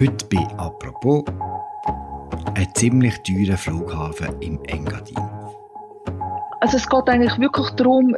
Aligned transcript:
Heute 0.00 0.26
bei 0.28 0.44
«Apropos» 0.56 1.22
ein 2.56 2.68
ziemlich 2.74 3.16
teurer 3.22 3.56
Flughafen 3.56 4.34
im 4.40 4.58
Engadin. 4.64 5.16
Also 6.60 6.78
es 6.78 6.88
geht 6.88 7.08
eigentlich 7.08 7.38
wirklich 7.38 7.70
darum, 7.76 8.16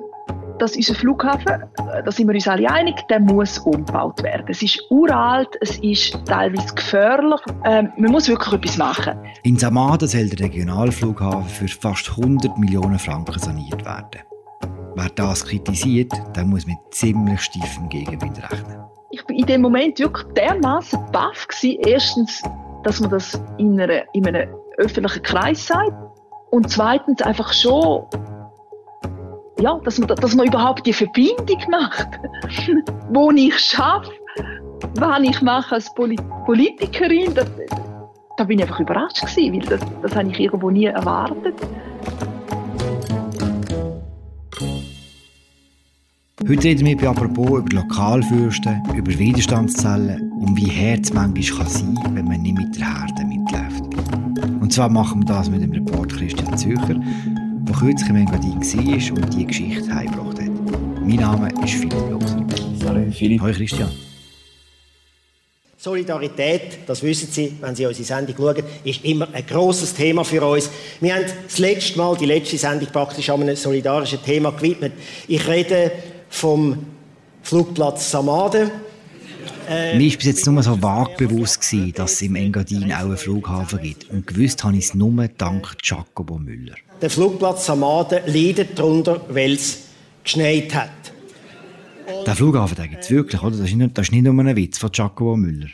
dass 0.59 0.75
unser 0.75 0.95
Flughafen, 0.95 1.65
da 1.77 2.11
sind 2.11 2.29
wir 2.29 2.35
uns 2.35 2.49
alle 2.49 2.71
einig, 2.71 2.97
der 3.11 3.21
muss 3.21 3.59
umgebaut 3.59 4.23
werden. 4.23 4.47
Es 4.49 4.63
ist 4.63 4.83
uralt, 4.89 5.51
es 5.61 5.77
ist 5.81 6.19
teilweise 6.25 6.75
gefährlich. 6.75 7.41
Ähm, 7.67 7.93
man 7.99 8.11
muss 8.11 8.27
wirklich 8.27 8.55
etwas 8.55 8.79
machen. 8.79 9.19
In 9.43 9.59
Samada 9.59 10.07
soll 10.07 10.31
der 10.31 10.47
Regionalflughafen 10.47 11.47
für 11.47 11.69
fast 11.69 12.09
100 12.09 12.57
Millionen 12.57 12.99
Franken 12.99 13.39
saniert 13.39 13.85
werden. 13.85 14.23
Wer 14.95 15.11
das 15.11 15.45
kritisiert, 15.45 16.13
der 16.35 16.47
muss 16.47 16.67
mit 16.67 16.79
ziemlich 16.91 17.43
steifem 17.43 17.91
Gegenwind 17.91 18.43
rechnen. 18.51 18.96
Ich 19.11 19.23
war 19.25 19.37
in 19.37 19.47
dem 19.47 19.63
Moment 19.63 19.99
wirklich 19.99 20.27
dermaßen 20.35 20.99
baff 21.13 21.47
Erstens, 21.63 22.43
dass 22.85 23.01
man 23.01 23.11
das 23.11 23.41
in, 23.59 23.81
einer, 23.81 24.03
in 24.15 24.27
einem 24.27 24.49
öffentlichen 24.79 25.23
Kreis 25.23 25.67
sagt. 25.67 25.93
Und 26.51 26.71
zweitens 26.71 27.23
einfach 27.23 27.53
schon 27.53 28.07
ja, 29.61 29.79
dass 29.85 29.99
man, 29.99 30.09
dass 30.09 30.35
man 30.35 30.47
überhaupt 30.47 30.87
die 30.87 30.93
Verbindung 30.93 31.63
macht, 31.71 32.09
wo 33.11 33.31
ich 33.31 33.59
schaffe, 33.59 34.13
was 34.97 35.21
ich 35.23 35.41
mache 35.43 35.77
als 35.77 35.93
Politikerin, 35.95 37.35
das, 37.35 37.51
da 38.37 38.45
bin 38.45 38.59
ich 38.59 38.65
einfach 38.65 38.81
überrascht 38.81 39.21
gewesen, 39.23 39.55
weil 39.55 39.79
das, 39.79 39.81
das 40.03 40.15
habe 40.15 40.29
ich 40.29 40.41
irgendwo 40.41 40.71
nie 40.71 40.87
erwartet. 40.87 41.55
Heute 46.43 46.65
reden 46.65 46.87
wir 46.87 46.97
bei 46.99 47.09
«Apropos» 47.09 47.61
über 47.61 47.77
Lokalfürsten, 47.77 48.83
über 48.95 49.19
Widerstandszellen 49.19 50.31
und 50.33 50.55
wie 50.55 50.67
Herz 50.69 51.11
manchmal 51.11 51.65
kann 51.65 51.73
sein 51.73 51.95
kann, 51.95 52.15
wenn 52.15 52.27
man 52.27 52.43
nicht 52.43 52.59
mit 52.59 52.77
der 52.77 53.01
Herde 53.01 53.25
mitläuft. 53.25 53.83
Und 54.61 54.71
zwar 54.71 54.91
machen 54.91 55.23
wir 55.23 55.35
das 55.35 55.49
mit 55.49 55.63
dem 55.63 55.73
Report 55.73 56.13
Christian 56.13 56.57
Zücher, 56.59 56.95
der 56.95 57.75
kürzlich 57.75 58.11
im 58.11 58.17
Engadin 58.17 58.53
war 58.53 59.17
und 59.17 59.33
diese 59.33 59.47
Geschichte 59.47 59.95
heimgebracht 59.95 60.39
hat. 60.39 61.01
Mein 61.01 61.17
Name 61.17 61.49
ist 61.65 61.73
Philipp 61.73 62.11
Loser. 62.11 62.47
Hallo 62.85 63.11
Philipp. 63.11 63.41
Hallo 63.41 63.55
Christian. 63.55 63.89
Solidarität, 65.79 66.81
das 66.87 67.03
wissen 67.03 67.29
Sie, 67.31 67.57
wenn 67.63 67.75
Sie 67.75 67.87
unsere 67.87 68.05
Sendung 68.05 68.37
schauen, 68.37 68.63
ist 68.85 69.05
immer 69.07 69.29
ein 69.33 69.47
grosses 69.47 69.95
Thema 69.95 70.23
für 70.23 70.45
uns. 70.45 70.69
Wir 71.01 71.15
haben 71.15 71.25
das 71.47 71.59
letzte 71.59 71.97
Mal, 71.97 72.15
die 72.19 72.27
letzte 72.27 72.59
Sendung 72.59 72.89
praktisch 72.93 73.31
an 73.31 73.41
einem 73.41 73.57
solidarischen 73.57 74.23
Thema 74.23 74.51
gewidmet. 74.51 74.93
Ich 75.29 75.47
rede 75.49 75.93
vom 76.37 76.77
Flugplatz 77.43 78.11
Samade. 78.11 78.71
Äh, 79.69 79.97
Mir 79.97 80.11
war 80.11 80.17
bis 80.17 80.27
jetzt 80.27 80.47
nur 80.47 80.63
so 80.63 80.81
vage 80.83 81.27
bewusst, 81.27 81.61
gewesen, 81.61 81.93
dass 81.95 82.13
es 82.13 82.23
im 82.23 82.37
Engadin 82.37 82.93
auch 82.93 83.05
einen 83.05 83.17
Flughafen 83.17 83.81
gibt. 83.81 84.11
Und 84.11 84.27
gewusst 84.27 84.63
habe 84.63 84.77
ich 84.77 84.85
es 84.85 84.95
nur 84.95 85.29
dank 85.29 85.79
Giacomo 85.83 86.39
Müller. 86.39 86.75
Der 87.01 87.11
Flugplatz 87.11 87.67
Samaden 87.67 88.21
leidet 88.27 88.79
darunter, 88.79 89.25
weil 89.29 89.53
es 89.53 89.85
geschneit 90.23 90.75
hat. 90.75 90.91
Der 92.27 92.37
Flughafen, 92.37 92.77
gibt 92.89 93.05
es 93.05 93.11
wirklich, 93.11 93.43
oder? 93.43 93.57
Das 93.57 93.69
ist, 93.69 93.75
nicht, 93.75 93.97
das 93.97 94.07
ist 94.07 94.13
nicht 94.13 94.23
nur 94.23 94.39
ein 94.39 94.57
Witz 94.57 94.79
von 94.79 94.91
Giacomo 94.91 95.37
Müller. 95.37 95.69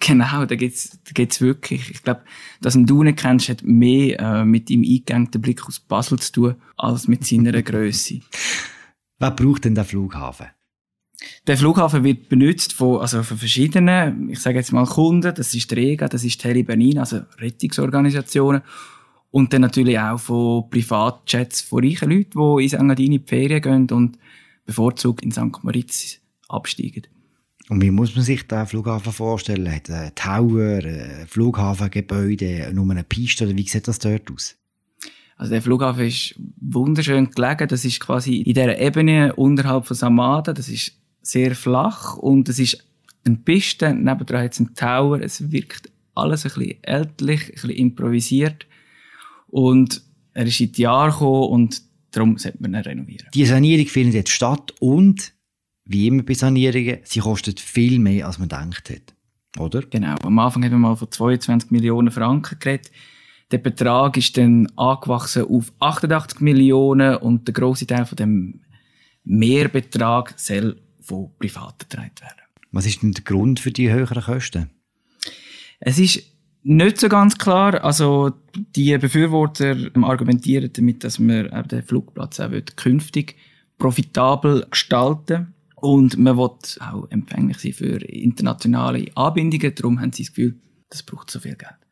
Genau, 0.00 0.44
da 0.44 0.54
gibt 0.54 0.76
es 0.76 1.40
wirklich. 1.40 1.90
Ich 1.90 2.02
glaube, 2.02 2.20
dass 2.60 2.74
du 2.76 3.02
nicht 3.02 3.18
kennst, 3.18 3.48
hat 3.48 3.62
mehr 3.62 4.18
äh, 4.20 4.44
mit 4.44 4.68
ihm 4.68 4.82
eingegangenen 4.82 5.40
Blick 5.40 5.66
aus 5.66 5.80
Basel 5.80 6.18
zu 6.18 6.32
tun, 6.32 6.54
als 6.76 7.08
mit 7.08 7.24
seiner 7.24 7.62
Größe. 7.62 8.20
Wer 9.18 9.30
braucht 9.30 9.64
denn 9.64 9.74
den 9.74 9.84
Flughafen? 9.84 10.46
Der 11.46 11.56
Flughafen 11.56 12.04
wird 12.04 12.28
benutzt 12.28 12.72
von, 12.72 13.00
also 13.00 13.22
von 13.22 13.38
verschiedenen, 13.38 14.28
ich 14.30 14.40
sage 14.40 14.58
jetzt 14.58 14.72
mal 14.72 14.84
Kunden. 14.84 15.34
Das 15.34 15.54
ist 15.54 15.70
die 15.70 15.74
Rega, 15.74 16.08
das 16.08 16.24
ist 16.24 16.40
Tele 16.40 16.64
Benin, 16.64 16.98
also 16.98 17.20
Rettungsorganisationen. 17.38 18.62
Und 19.30 19.52
dann 19.52 19.62
natürlich 19.62 19.98
auch 19.98 20.18
von 20.18 20.70
Privatjets 20.70 21.60
von 21.62 21.84
reichen 21.84 22.10
Leuten, 22.10 22.58
die 22.58 22.64
in 22.64 22.80
Engadin 22.80 23.12
in 23.12 23.20
die 23.20 23.26
Ferien 23.26 23.62
gehen 23.62 23.90
und 23.90 24.18
bevorzugt 24.64 25.22
in 25.22 25.32
St. 25.32 25.62
Moritz 25.62 26.18
absteigen. 26.48 27.06
Und 27.68 27.82
wie 27.82 27.90
muss 27.90 28.14
man 28.14 28.24
sich 28.24 28.46
den 28.46 28.66
Flughafen 28.66 29.12
vorstellen? 29.12 29.72
Hat 29.72 29.90
ein 29.90 30.14
Tower, 30.14 30.80
ein 30.84 31.26
Flughafengebäude, 31.26 32.70
nur 32.74 32.90
eine 32.90 33.04
Piste 33.04 33.44
oder 33.44 33.56
wie 33.56 33.66
sieht 33.66 33.88
das 33.88 33.98
dort 33.98 34.30
aus? 34.30 34.56
Also 35.36 35.52
der 35.52 35.62
Flughafen 35.62 36.06
ist 36.06 36.34
wunderschön 36.60 37.30
gelegen. 37.30 37.68
Das 37.68 37.84
ist 37.84 38.00
quasi 38.00 38.38
in 38.38 38.54
dieser 38.54 38.78
Ebene 38.78 39.34
unterhalb 39.34 39.86
von 39.86 39.96
Samada. 39.96 40.52
Das 40.52 40.68
ist 40.68 40.92
sehr 41.22 41.54
flach 41.54 42.16
und 42.16 42.48
es 42.48 42.58
ist 42.58 42.84
eine 43.24 43.36
Piste. 43.36 43.92
Nebendran 43.94 44.44
hat 44.44 44.52
es 44.52 44.60
einen 44.60 44.74
Tower. 44.74 45.20
Es 45.20 45.50
wirkt 45.50 45.90
alles 46.14 46.44
ein 46.44 46.52
bisschen 46.52 46.84
ältlich, 46.84 47.48
ein 47.48 47.52
bisschen 47.52 47.70
improvisiert. 47.70 48.66
Und 49.48 50.02
er 50.34 50.46
ist 50.46 50.60
in 50.60 50.72
die 50.72 50.82
Jahre 50.82 51.10
gekommen 51.10 51.48
und 51.50 51.82
darum 52.10 52.38
sollte 52.38 52.58
man 52.60 52.74
ihn 52.74 52.80
renovieren. 52.80 53.28
Die 53.34 53.46
Sanierung 53.46 53.86
findet 53.86 54.14
jetzt 54.14 54.30
statt 54.30 54.72
und, 54.80 55.32
wie 55.84 56.06
immer 56.06 56.22
bei 56.22 56.34
Sanierungen, 56.34 56.98
sie 57.04 57.20
kostet 57.20 57.60
viel 57.60 57.98
mehr, 57.98 58.26
als 58.26 58.38
man 58.38 58.48
denkt 58.48 58.90
hat. 58.90 59.14
Oder? 59.58 59.82
Genau. 59.82 60.16
Am 60.22 60.38
Anfang 60.38 60.64
haben 60.64 60.72
wir 60.72 60.78
mal 60.78 60.96
von 60.96 61.10
22 61.10 61.70
Millionen 61.70 62.10
Franken 62.10 62.58
geredet. 62.58 62.90
Der 63.50 63.58
Betrag 63.58 64.16
ist 64.16 64.36
dann 64.36 64.66
angewachsen 64.76 65.44
auf 65.44 65.72
88 65.78 66.40
Millionen 66.40 67.16
und 67.16 67.46
der 67.46 67.54
grosse 67.54 67.86
Teil 67.86 68.06
von 68.06 68.16
dem 68.16 68.60
Mehrbetrag 69.24 70.34
soll 70.36 70.76
von 71.00 71.30
Privaten 71.38 71.86
getragen 71.88 72.12
werden. 72.20 72.42
Was 72.72 72.86
ist 72.86 73.02
denn 73.02 73.12
der 73.12 73.24
Grund 73.24 73.60
für 73.60 73.70
die 73.70 73.92
höheren 73.92 74.22
Kosten? 74.22 74.70
Es 75.80 75.98
ist 75.98 76.22
nicht 76.62 76.98
so 76.98 77.08
ganz 77.08 77.36
klar. 77.38 77.84
Also, 77.84 78.32
die 78.74 78.96
Befürworter 78.98 79.76
argumentieren 80.02 80.70
damit, 80.72 81.04
dass 81.04 81.18
man 81.18 81.50
den 81.68 81.82
Flugplatz 81.82 82.40
auch 82.40 82.50
künftig 82.76 83.36
profitabel 83.78 84.66
gestalten 84.70 85.54
und 85.76 86.16
man 86.16 86.38
will 86.38 86.50
auch 86.80 87.10
empfänglich 87.10 87.58
sein 87.58 87.72
für 87.74 88.02
internationale 88.04 89.06
Anbindungen. 89.14 89.74
Darum 89.74 90.00
haben 90.00 90.12
sie 90.12 90.24
das 90.24 90.32
Gefühl, 90.32 90.54
das 90.88 91.02
braucht 91.02 91.30
so 91.30 91.40
viel 91.40 91.56
Geld. 91.56 91.83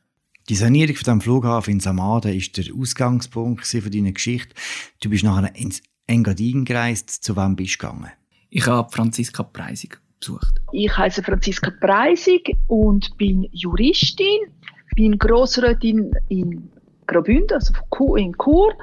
Die 0.48 0.54
Sanierung 0.56 0.97
von 0.97 1.04
dem 1.14 1.20
Flughafen 1.20 1.75
in 1.75 1.80
Samada 1.80 2.28
ist 2.28 2.56
der 2.56 2.75
Ausgangspunkt 2.75 3.66
für 3.66 3.91
deine 3.91 4.12
Geschichte. 4.12 4.54
Du 5.00 5.10
bist 5.10 5.25
nachher 5.25 5.54
ins 5.54 5.82
Engadin 6.06 6.64
gereist. 6.64 7.10
Zu 7.10 7.36
wem 7.36 7.54
bist 7.54 7.75
du 7.75 7.86
gegangen? 7.86 8.10
Ich 8.50 8.66
habe 8.66 8.91
Franziska 8.91 9.44
Preisig 9.44 10.00
besucht. 10.19 10.60
Ich 10.72 10.97
heiße 10.97 11.22
Franziska 11.22 11.70
Preisig 11.81 12.56
und 12.66 13.16
bin 13.19 13.48
Juristin 13.52 14.52
bin 14.94 15.19
Grossrätin 15.19 16.12
in 16.28 16.70
Graubünden, 17.06 17.54
also 17.54 18.16
in 18.16 18.34
Chur. 18.42 18.75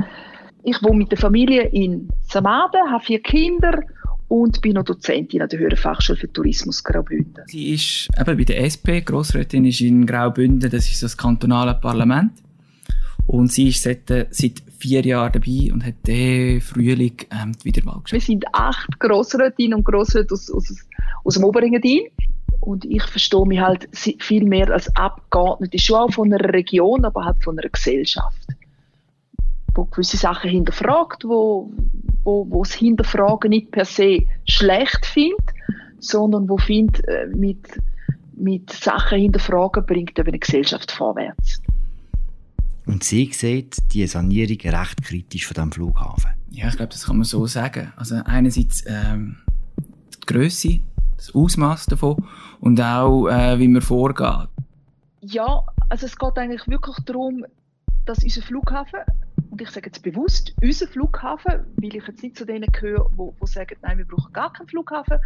Ich 0.63 0.81
wohne 0.83 0.97
mit 0.97 1.11
der 1.11 1.17
Familie 1.17 1.63
in 1.69 2.09
Samaden, 2.23 2.91
habe 2.91 3.03
vier 3.03 3.21
Kinder 3.21 3.81
und 4.29 4.61
bin 4.61 4.73
noch 4.73 4.83
Dozentin 4.83 5.41
an 5.41 5.49
der 5.49 5.59
Höheren 5.59 5.75
Fachschule 5.75 6.17
für 6.17 6.31
Tourismus 6.31 6.83
Graubünden. 6.83 7.43
Sie 7.47 7.73
ist 7.73 8.07
eben 8.17 8.37
bei 8.37 8.43
der 8.43 8.63
SP, 8.63 9.01
Grossrätin 9.01 9.65
ist 9.65 9.81
in 9.81 10.05
Graubünden, 10.05 10.69
das 10.69 10.87
ist 10.87 11.03
das 11.03 11.17
kantonale 11.17 11.73
Parlament. 11.73 12.31
Und 13.25 13.51
sie 13.51 13.69
ist 13.69 13.83
seit, 13.83 14.07
seit 14.07 14.63
vier 14.77 15.01
Jahren 15.01 15.31
dabei 15.33 15.73
und 15.73 15.85
hat 15.85 15.95
den 16.07 16.61
Frühling 16.61 17.17
ähm, 17.31 17.51
die 17.59 17.65
Wiederwahl 17.65 18.01
geschafft. 18.01 18.13
Wir 18.13 18.21
sind 18.21 18.45
acht 18.53 18.99
Grossrätinnen 18.99 19.79
und 19.79 19.83
Grossräte 19.83 20.33
aus, 20.33 20.49
aus, 20.49 20.73
aus 21.23 21.33
dem 21.33 21.43
Oberengadin. 21.43 22.07
Und 22.59 22.85
ich 22.85 23.03
verstehe 23.03 23.45
mich 23.45 23.59
halt 23.59 23.87
viel 24.19 24.43
mehr 24.43 24.69
als 24.71 24.93
Abgeordnete, 24.95 25.79
schon 25.79 25.95
auch 25.97 26.11
von 26.11 26.31
einer 26.33 26.53
Region, 26.53 27.05
aber 27.05 27.25
halt 27.25 27.43
von 27.43 27.57
einer 27.57 27.69
Gesellschaft. 27.69 28.47
Wo 29.75 29.85
gewisse 29.85 30.17
Sachen 30.17 30.49
hinterfragt, 30.49 31.23
wo, 31.25 31.71
wo, 32.23 32.45
wo 32.49 32.63
das 32.63 32.73
Hinterfragen 32.73 33.49
nicht 33.49 33.71
per 33.71 33.85
se 33.85 34.25
schlecht 34.45 35.05
findet, 35.05 35.53
sondern 35.99 36.49
wo 36.49 36.57
findet, 36.57 37.07
äh, 37.07 37.27
mit, 37.27 37.67
mit 38.35 38.71
Sachen 38.71 39.19
hinterfragen 39.19 39.85
bringt 39.85 40.17
eben 40.17 40.27
eine 40.27 40.39
Gesellschaft 40.39 40.91
vorwärts. 40.91 41.61
Und 42.85 43.03
sie 43.03 43.31
sieht 43.31 43.93
die 43.93 44.07
Sanierung 44.07 44.57
recht 44.61 45.03
kritisch 45.03 45.45
von 45.45 45.53
diesem 45.53 45.71
Flughafen. 45.71 46.31
Ja, 46.49 46.69
ich 46.69 46.75
glaube, 46.75 46.91
das 46.91 47.05
kann 47.05 47.17
man 47.17 47.25
so 47.25 47.45
sagen. 47.45 47.93
Also 47.95 48.15
einerseits 48.25 48.83
ähm, 48.87 49.37
die 49.77 50.25
Größe, 50.25 50.79
das 51.15 51.35
Ausmaß 51.35 51.85
davon 51.85 52.25
und 52.59 52.81
auch, 52.81 53.27
äh, 53.27 53.59
wie 53.59 53.67
man 53.67 53.83
vorgeht. 53.83 54.49
Ja, 55.21 55.63
also 55.89 56.05
es 56.05 56.17
geht 56.17 56.37
eigentlich 56.37 56.67
wirklich 56.67 56.95
darum, 57.05 57.45
dass 58.05 58.23
unser 58.23 58.41
Flughafen, 58.41 59.01
und 59.59 59.67
ich 59.67 59.71
sage 59.71 59.87
jetzt 59.87 60.01
bewusst 60.01 60.53
unser 60.61 60.87
Flughafen, 60.87 61.65
weil 61.75 61.95
ich 61.95 62.07
jetzt 62.07 62.23
nicht 62.23 62.37
zu 62.37 62.45
denen 62.45 62.71
gehöre, 62.71 63.09
die 63.17 63.47
sagen, 63.47 63.75
nein, 63.81 63.97
wir 63.97 64.05
brauchen 64.05 64.31
gar 64.31 64.53
keinen 64.53 64.67
Flughafen, 64.67 65.17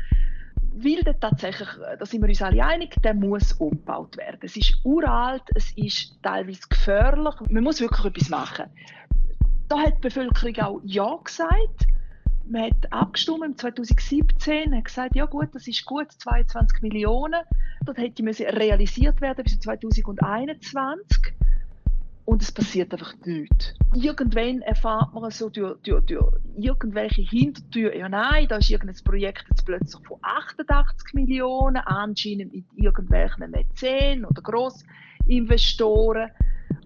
weil 0.75 1.03
der 1.03 1.19
tatsächlich, 1.19 1.69
da 1.99 2.05
sind 2.05 2.21
wir 2.21 2.29
uns 2.29 2.41
alle 2.41 2.65
einig, 2.65 2.95
der 3.03 3.13
muss 3.13 3.53
umgebaut 3.53 4.17
werden. 4.17 4.39
Es 4.41 4.57
ist 4.57 4.79
uralt, 4.83 5.43
es 5.53 5.71
ist 5.77 6.17
teilweise 6.23 6.61
gefährlich, 6.67 7.35
man 7.49 7.63
muss 7.63 7.79
wirklich 7.79 8.05
etwas 8.05 8.29
machen. 8.29 8.65
Da 9.69 9.79
hat 9.79 9.97
die 9.97 10.01
Bevölkerung 10.01 10.55
auch 10.59 10.81
Ja 10.83 11.15
gesagt 11.23 11.87
man 12.45 12.63
hat 12.63 12.91
abgestimmt 12.91 13.43
im 13.45 13.57
2017, 13.57 14.75
hat 14.75 14.85
gesagt, 14.85 15.15
ja 15.15 15.25
gut, 15.25 15.49
das 15.53 15.67
ist 15.67 15.85
gut, 15.85 16.11
22 16.11 16.81
Millionen. 16.81 17.41
Das 17.85 17.97
hätte 17.97 18.23
müssen 18.23 18.45
realisiert 18.47 19.21
werden 19.21 19.43
bis 19.43 19.59
2021. 19.59 21.32
Und 22.25 22.41
es 22.41 22.51
passiert 22.51 22.93
einfach 22.93 23.13
nichts. 23.25 23.73
Irgendwann 23.93 24.61
erfahrt 24.61 25.13
man 25.13 25.29
so 25.29 25.49
durch, 25.49 25.77
durch, 25.83 26.05
durch 26.05 26.35
irgendwelche 26.57 27.21
Hintertüren, 27.21 27.99
ja 27.99 28.07
nein, 28.07 28.47
da 28.47 28.57
ist 28.57 28.69
irgendein 28.69 29.03
Projekt 29.03 29.43
jetzt 29.49 29.65
plötzlich 29.65 30.05
von 30.07 30.17
88 30.21 31.13
Millionen, 31.13 31.77
anscheinend 31.77 32.53
mit 32.53 32.65
irgendwelchen 32.75 33.51
Mäzen 33.51 34.25
oder 34.25 34.41
Grossinvestoren. 34.41 36.29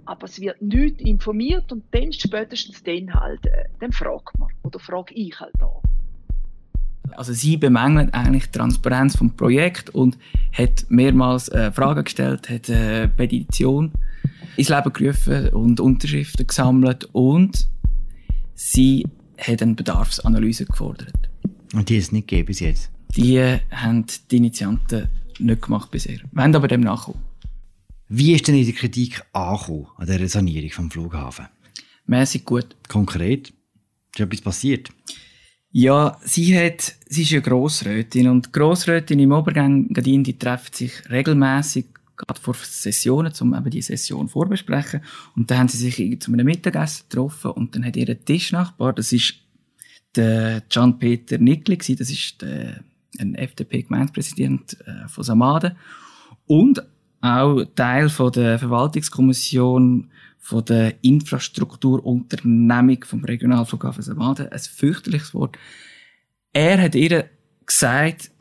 Aber 0.06 0.26
es 0.26 0.40
wird 0.40 0.62
nicht 0.62 1.02
informiert 1.02 1.72
und 1.72 1.84
dann 1.92 2.12
spätestens 2.14 2.82
dann 2.84 3.14
halt, 3.14 3.46
äh, 3.46 3.66
dann 3.80 3.92
fragt 3.92 4.40
man. 4.40 4.50
Oder 4.64 4.80
frage 4.80 5.14
ich 5.14 5.40
halt 5.40 5.54
da. 5.60 5.70
Also 7.12 7.34
sie 7.34 7.58
bemängelt 7.58 8.14
eigentlich 8.14 8.46
die 8.46 8.58
Transparenz 8.58 9.18
vom 9.18 9.36
Projekt 9.36 9.90
und 9.92 10.18
hat 10.52 10.86
mehrmals 10.90 11.50
äh, 11.50 11.72
Fragen 11.72 12.04
gestellt, 12.04 12.50
hat 12.50 12.70
äh, 12.70 13.08
Petition 13.08 13.92
ins 14.58 14.70
Leben 14.70 14.94
gerufen 14.94 15.50
und 15.50 15.80
Unterschriften 15.80 16.48
gesammelt 16.48 17.08
und 17.14 17.68
sie 18.56 19.06
hat 19.38 19.62
eine 19.62 19.76
Bedarfsanalyse 19.76 20.66
gefordert. 20.66 21.30
Und 21.74 21.90
die 21.90 21.98
ist 21.98 22.06
es 22.06 22.12
nicht 22.12 22.28
gegeben 22.28 22.48
bis 22.48 22.60
jetzt? 22.60 22.90
Die 23.16 23.40
haben 23.72 24.06
die 24.32 24.38
Initianten 24.38 25.08
nicht 25.40 25.62
gemacht 25.62 25.92
bisher. 25.92 26.20
Wir 26.32 26.44
haben 26.44 26.56
aber 26.56 26.68
dem 26.68 26.82
nachkommen. 26.82 27.22
Wie 28.10 28.34
ist 28.34 28.48
denn 28.48 28.56
die 28.56 28.74
Kritik 28.74 29.22
angekommen 29.34 29.88
an 29.98 30.08
dieser 30.08 30.28
Sanierung 30.28 30.72
vom 30.72 30.92
Flughafen? 30.92 31.48
Mäßig 32.06 32.46
gut. 32.46 32.76
Konkret? 32.88 33.54
Ist 34.14 34.20
etwas 34.20 34.42
passiert? 34.42 34.90
Ja, 35.72 36.18
sie 36.24 36.58
hat, 36.58 36.96
sie 37.08 37.24
ist 37.24 37.32
ja 37.32 37.42
Grossrätin 37.42 38.30
und 38.30 38.54
Grossrätin 38.54 39.20
im 39.20 39.34
Obergang 39.34 39.94
die 39.94 40.40
treffen 40.40 40.74
sich 40.74 41.10
regelmäßig 41.10 41.86
gerade 42.18 42.42
vor 42.42 42.56
Sessionen, 42.56 43.32
um 43.40 43.54
eben 43.54 43.70
die 43.70 43.82
Session 43.82 44.28
vorbesprechen. 44.28 45.02
Und 45.36 45.50
dann 45.50 45.60
haben 45.60 45.68
sie 45.68 45.78
sich 45.78 46.20
zu 46.20 46.34
einem 46.34 46.46
Mittagessen 46.46 47.06
getroffen 47.10 47.52
und 47.52 47.76
dann 47.76 47.86
hat 47.86 47.96
ihr 47.96 48.26
Tischnachbar, 48.26 48.94
das 48.94 49.14
ist 49.14 49.36
der 50.16 50.62
Gian-Peter 50.70 51.38
Nickli 51.38 51.78
das 51.78 52.10
ist 52.10 52.42
der, 52.42 52.84
ein 53.20 53.36
FDP-Gemeindepräsident 53.36 54.78
äh, 54.86 55.08
von 55.08 55.24
Samaden 55.24 55.74
und 56.48 56.84
auch 57.22 57.64
Teil 57.76 58.10
von 58.10 58.32
der 58.32 58.60
Verwaltungskommission 58.60 60.10
von 60.40 60.66
der 60.66 61.04
Infrastrukturunternehmung 61.04 63.04
vom 63.04 63.24
Regionalflughafen 63.24 64.04
Samaden. 64.04 64.50
Ein 64.50 64.60
fürchterliches 64.60 65.34
Wort. 65.34 65.58
Er 66.54 66.82
hat 66.82 66.96
ihr 66.96 67.30
gesagt, 67.66 68.32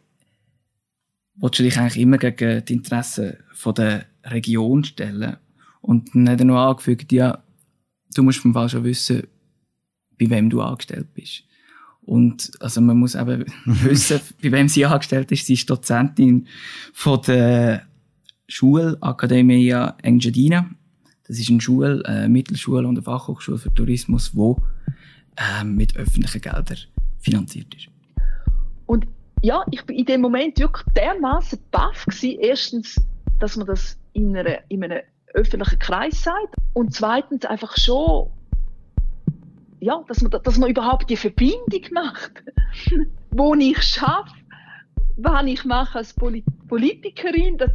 willst 1.37 1.59
du 1.59 1.63
dich 1.63 1.79
eigentlich 1.79 1.99
immer 1.99 2.19
gegen 2.19 2.65
die 2.65 2.73
Interessen 2.73 3.37
von 3.53 3.75
der 3.75 4.07
Region 4.25 4.85
stellen? 4.85 5.37
Und 5.81 6.15
dann 6.15 6.29
hat 6.29 6.41
er 6.41 6.47
noch 6.47 6.69
angefügt, 6.69 7.13
ja, 7.13 7.43
du 8.15 8.23
musst 8.23 8.41
vom 8.41 8.55
Fall 8.55 8.69
schon 8.69 8.85
wissen, 8.85 9.25
bei 10.19 10.31
wem 10.31 10.51
du 10.51 10.61
angestellt 10.61 11.13
bist. 11.15 11.45
Und, 12.03 12.53
also 12.61 12.81
man 12.81 12.99
muss 12.99 13.15
eben 13.15 13.45
wissen, 13.65 14.21
bei 14.43 14.53
wem 14.53 14.69
sie 14.69 14.87
angestellt 14.87 15.31
ist. 15.33 15.47
Sie 15.47 15.55
ist 15.55 15.69
Dozentin 15.69 16.47
von 16.93 17.21
der 17.23 17.83
Schule 18.49 18.97
Academia 19.03 19.97
Engadina. 20.03 20.71
Das 21.27 21.39
ist 21.39 21.51
eine 21.51 21.61
Schule, 21.61 22.05
eine 22.07 22.29
Mittelschule 22.29 22.87
und 22.87 22.97
eine 22.97 23.03
Fachhochschule 23.03 23.59
für 23.59 23.75
Tourismus, 23.75 24.33
die 24.33 24.55
äh, 25.37 25.65
mit 25.65 25.97
öffentlichen 25.97 26.41
Geldern 26.41 26.79
finanziert 27.19 27.75
ist. 27.75 27.89
Ja, 29.43 29.65
ich 29.71 29.85
bin 29.85 29.97
in 29.97 30.07
dem 30.07 30.21
Moment 30.21 30.59
wirklich 30.59 30.85
dermaßen 30.95 31.59
baff 31.71 32.07
gewesen. 32.07 32.39
Erstens, 32.41 32.97
dass 33.39 33.57
man 33.57 33.67
das 33.67 33.99
in, 34.13 34.37
einer, 34.37 34.59
in 34.69 34.83
einem 34.83 35.03
öffentlichen 35.35 35.79
Kreis 35.79 36.23
sagt 36.23 36.55
und 36.73 36.95
zweitens 36.95 37.45
einfach 37.45 37.77
schon, 37.77 38.31
ja, 39.81 40.03
dass 40.09 40.23
man, 40.23 40.31
dass 40.43 40.59
man 40.59 40.71
überhaupt 40.71 41.11
die 41.11 41.17
Verbindung 41.17 41.83
macht, 41.93 42.43
wo 43.31 43.55
ich 43.55 43.83
schaffe, 43.83 44.33
was 45.17 45.47
ich 45.47 45.65
mache 45.65 45.99
als 45.99 46.15
Politikerin. 46.15 47.59
Das, 47.59 47.71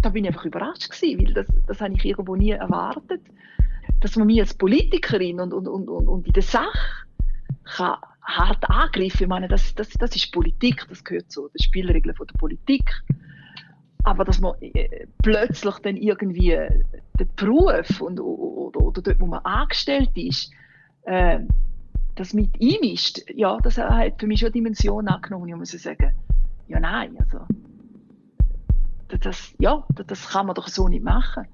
da 0.00 0.10
bin 0.10 0.24
ich 0.24 0.30
einfach 0.30 0.44
überrascht 0.44 0.90
gewesen, 0.90 1.26
weil 1.26 1.34
das, 1.34 1.46
das 1.66 1.80
habe 1.80 1.94
ich 1.94 2.04
irgendwo 2.04 2.36
nie 2.36 2.52
erwartet, 2.52 3.20
dass 4.00 4.16
man 4.16 4.28
mich 4.28 4.40
als 4.40 4.54
Politikerin 4.54 5.40
und, 5.40 5.52
und, 5.52 5.66
und, 5.66 5.88
und 5.88 6.26
in 6.26 6.32
der 6.32 6.42
Sache 6.42 7.06
kann 7.64 7.98
hart 8.28 8.68
angreifen. 8.68 9.22
Ich 9.22 9.28
meine, 9.28 9.48
das, 9.48 9.74
das, 9.74 9.88
das 9.90 10.14
ist 10.14 10.32
Politik, 10.32 10.86
das 10.88 11.02
gehört 11.02 11.30
zu 11.32 11.48
den 11.48 11.62
Spielregeln 11.62 12.14
von 12.14 12.26
der 12.26 12.38
Politik. 12.38 12.92
Aber 14.04 14.24
dass 14.24 14.38
man 14.38 14.54
äh, 14.60 15.06
plötzlich 15.22 15.74
dann 15.78 15.96
irgendwie 15.96 16.50
den 17.18 17.28
Beruf 17.36 18.00
und, 18.00 18.20
oder, 18.20 18.80
oder 18.80 19.02
dort, 19.02 19.20
wo 19.20 19.26
man 19.26 19.40
angestellt 19.40 20.10
ist, 20.14 20.52
äh, 21.02 21.40
das 22.14 22.34
mit 22.34 22.60
ihm 22.60 22.82
ist, 22.82 23.24
ja, 23.34 23.58
das 23.58 23.78
hat 23.78 24.20
für 24.20 24.26
mich 24.26 24.40
schon 24.40 24.52
Dimension 24.52 25.08
angenommen. 25.08 25.48
Ich 25.48 25.54
muss 25.54 25.70
sagen, 25.70 26.12
ja, 26.68 26.80
nein, 26.80 27.16
also, 27.18 27.46
das, 29.20 29.54
ja, 29.58 29.86
das 30.06 30.28
kann 30.28 30.46
man 30.46 30.54
doch 30.54 30.68
so 30.68 30.88
nicht 30.88 31.04
machen. 31.04 31.44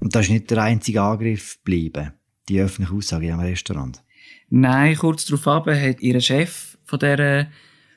Und 0.00 0.14
das 0.14 0.22
ist 0.22 0.30
nicht 0.30 0.50
der 0.50 0.62
einzige 0.62 1.02
Angriff 1.02 1.56
geblieben, 1.58 2.12
die 2.50 2.60
öffentliche 2.60 2.94
Aussage 2.94 3.26
in 3.26 3.32
einem 3.32 3.42
Restaurant? 3.42 4.02
Nein, 4.48 4.96
kurz 4.96 5.26
darauf 5.26 5.66
hat 5.66 6.00
ihr 6.00 6.20
Chef 6.20 6.76
von 6.84 6.98
dieser 6.98 7.46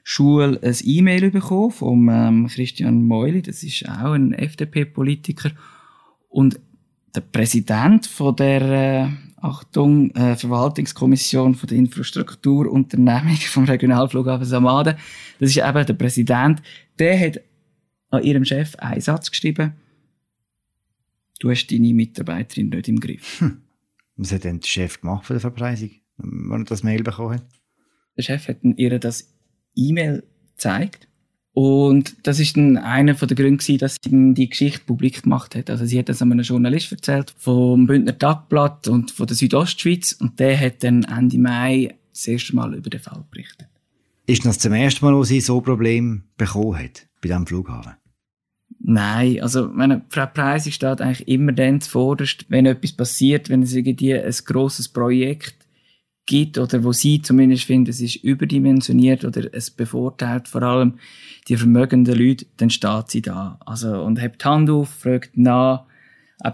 Schule 0.03 0.59
ein 0.61 0.75
E-Mail 0.83 1.31
bekommen 1.31 1.71
vom 1.71 2.09
ähm, 2.09 2.47
Christian 2.47 3.07
Meuli, 3.07 3.41
das 3.41 3.63
ist 3.63 3.87
auch 3.87 4.13
ein 4.13 4.33
FDP-Politiker. 4.33 5.51
Und 6.29 6.59
der 7.15 7.21
Präsident 7.21 8.07
von 8.07 8.35
der 8.35 8.61
äh, 8.61 9.09
Achtung, 9.37 10.11
äh, 10.11 10.35
Verwaltungskommission 10.35 11.55
von 11.55 11.69
der 11.69 11.77
Infrastrukturunternehmung 11.77 13.35
vom 13.47 13.65
Regionalflughafen 13.65 14.45
Samaden. 14.45 14.95
Das 15.39 15.49
ist 15.49 15.57
eben 15.57 15.85
der 15.85 15.93
Präsident. 15.93 16.61
Der 16.99 17.19
hat 17.19 17.41
an 18.09 18.23
ihrem 18.23 18.45
Chef 18.45 18.75
einen 18.77 19.01
Satz 19.01 19.31
geschrieben. 19.31 19.73
Du 21.39 21.49
hast 21.49 21.67
deine 21.67 21.93
Mitarbeiterin 21.93 22.69
nicht 22.69 22.87
im 22.87 22.99
Griff. 22.99 23.41
Hm. 23.41 23.62
Was 24.15 24.31
hat 24.31 24.43
denn 24.43 24.59
der 24.59 24.67
Chef 24.67 25.01
gemacht 25.01 25.25
von 25.25 25.35
der 25.35 25.41
Verpreisung, 25.41 25.91
wenn 26.17 26.61
er 26.61 26.65
das 26.65 26.83
Mail 26.83 27.03
bekommen 27.03 27.35
hat? 27.35 27.45
Der 28.17 28.23
Chef 28.23 28.47
hat 28.47 28.57
ihr 28.63 28.99
das 28.99 29.33
E-Mail 29.75 30.23
gezeigt 30.51 31.07
und 31.53 32.15
das 32.23 32.39
ist 32.39 32.57
dann 32.57 32.77
einer 32.77 33.13
von 33.13 33.27
den 33.27 33.37
Gründen 33.37 33.77
dass 33.77 33.97
sie 34.03 34.33
die 34.33 34.49
Geschichte 34.49 34.81
publik 34.85 35.21
gemacht 35.23 35.55
hat. 35.55 35.69
Also 35.69 35.85
sie 35.85 35.99
hat 35.99 36.09
das 36.09 36.21
einem 36.21 36.39
Journalist 36.39 36.91
erzählt, 36.91 37.33
vom 37.37 37.85
Bündner 37.85 38.17
Tagblatt 38.17 38.87
und 38.87 39.11
von 39.11 39.27
der 39.27 39.35
Südostschweiz. 39.35 40.13
Und 40.13 40.39
der 40.39 40.59
hat 40.59 40.83
dann 40.83 41.03
Ende 41.03 41.37
Mai 41.37 41.95
das 42.11 42.27
erste 42.27 42.55
Mal 42.55 42.73
über 42.73 42.89
den 42.89 42.99
Fall 42.99 43.23
berichtet. 43.29 43.67
Ist 44.25 44.45
das 44.45 44.57
zum 44.57 44.73
ersten 44.73 45.05
Mal, 45.05 45.13
wo 45.13 45.23
sie 45.23 45.41
so 45.41 45.61
Probleme 45.61 46.23
bekommen 46.37 46.77
hat, 46.77 47.07
bei 47.21 47.29
diesem 47.29 47.45
Flughafen? 47.45 47.93
Nein, 48.85 49.41
also 49.41 49.69
meine, 49.69 50.01
Frau 50.09 50.25
Preis 50.25 50.69
steht 50.69 50.99
eigentlich 50.99 51.25
immer 51.29 51.53
dann 51.53 51.79
zuvorderst, 51.79 52.45
wenn 52.49 52.65
etwas 52.65 52.91
passiert, 52.91 53.49
wenn 53.49 53.63
es 53.63 53.73
irgendwie 53.73 54.13
ein 54.13 54.33
grosses 54.45 54.89
Projekt 54.89 55.55
gibt 56.25 56.57
oder 56.57 56.83
wo 56.83 56.91
sie 56.91 57.21
zumindest 57.21 57.63
finden, 57.63 57.89
es 57.89 58.01
ist 58.01 58.17
überdimensioniert 58.17 59.23
oder 59.23 59.53
es 59.53 59.71
bevorteilt 59.71 60.49
vor 60.49 60.63
allem 60.63 60.95
die 61.47 61.55
vermögenden 61.55 62.17
Leute, 62.17 62.45
dann 62.57 62.69
steht 62.69 63.09
sie 63.09 63.21
da. 63.21 63.57
Also, 63.65 64.01
und 64.03 64.21
hebt 64.21 64.43
die 64.43 64.47
Hand 64.49 64.69
auf, 64.69 64.89
fragt 64.89 65.37
nach, 65.37 65.85